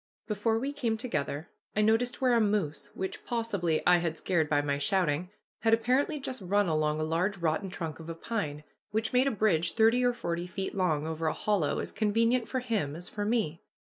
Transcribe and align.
Before 0.25 0.57
we 0.57 0.73
came 0.73 0.97
together 0.97 1.47
I 1.75 1.81
noticed 1.83 2.19
where 2.21 2.33
a 2.33 2.41
moose, 2.41 2.89
which 2.95 3.23
possibly 3.23 3.85
I 3.85 3.97
had 3.97 4.17
scared 4.17 4.49
by 4.49 4.59
my 4.63 4.79
shouting, 4.79 5.29
had 5.59 5.75
apparently 5.75 6.19
just 6.19 6.41
run 6.41 6.65
along 6.65 6.99
a 6.99 7.03
large 7.03 7.37
rotten 7.37 7.69
trunk 7.69 7.99
of 7.99 8.09
a 8.09 8.15
pine, 8.15 8.63
which 8.89 9.13
made 9.13 9.27
a 9.27 9.29
bridge 9.29 9.73
thirty 9.73 10.03
or 10.03 10.13
forty 10.13 10.47
feet 10.47 10.73
long 10.73 11.05
over 11.05 11.27
a 11.27 11.33
hollow, 11.33 11.77
as 11.77 11.91
convenient 11.91 12.49
for 12.49 12.61
him 12.61 12.95
as 12.95 13.09
for 13.09 13.25
me. 13.25 13.61